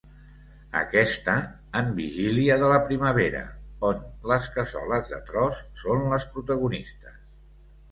[0.77, 1.35] Aquesta,
[1.81, 3.43] en vigília de la primavera,
[3.91, 4.01] on
[4.33, 7.25] les cassoles de tros són les protagonistes.